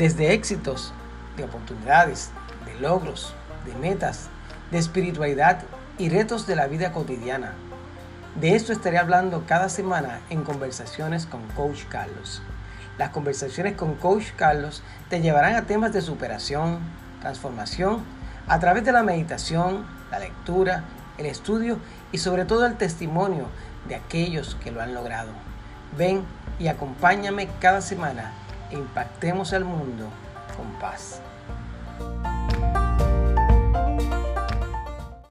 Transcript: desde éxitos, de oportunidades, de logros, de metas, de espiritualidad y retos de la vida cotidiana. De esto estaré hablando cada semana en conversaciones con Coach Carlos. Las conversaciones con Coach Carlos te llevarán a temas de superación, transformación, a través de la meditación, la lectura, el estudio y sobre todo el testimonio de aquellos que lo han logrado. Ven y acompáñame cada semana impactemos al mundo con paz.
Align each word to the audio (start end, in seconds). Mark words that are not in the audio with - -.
desde 0.00 0.32
éxitos, 0.32 0.94
de 1.36 1.44
oportunidades, 1.44 2.30
de 2.64 2.80
logros, 2.80 3.34
de 3.66 3.74
metas, 3.74 4.30
de 4.70 4.78
espiritualidad 4.78 5.60
y 5.98 6.08
retos 6.08 6.46
de 6.46 6.56
la 6.56 6.68
vida 6.68 6.90
cotidiana. 6.90 7.52
De 8.40 8.56
esto 8.56 8.72
estaré 8.72 8.96
hablando 8.96 9.44
cada 9.46 9.68
semana 9.68 10.20
en 10.30 10.42
conversaciones 10.42 11.26
con 11.26 11.46
Coach 11.48 11.84
Carlos. 11.90 12.40
Las 12.96 13.10
conversaciones 13.10 13.76
con 13.76 13.94
Coach 13.96 14.30
Carlos 14.36 14.82
te 15.10 15.20
llevarán 15.20 15.54
a 15.54 15.66
temas 15.66 15.92
de 15.92 16.00
superación, 16.00 16.78
transformación, 17.20 18.02
a 18.48 18.58
través 18.58 18.86
de 18.86 18.92
la 18.92 19.02
meditación, 19.02 19.84
la 20.10 20.18
lectura, 20.18 20.84
el 21.18 21.26
estudio 21.26 21.76
y 22.10 22.16
sobre 22.16 22.46
todo 22.46 22.64
el 22.64 22.78
testimonio 22.78 23.48
de 23.86 23.96
aquellos 23.96 24.56
que 24.64 24.70
lo 24.70 24.80
han 24.80 24.94
logrado. 24.94 25.32
Ven 25.98 26.22
y 26.58 26.68
acompáñame 26.68 27.50
cada 27.60 27.82
semana 27.82 28.32
impactemos 28.70 29.52
al 29.52 29.64
mundo 29.64 30.08
con 30.56 30.66
paz. 30.80 31.20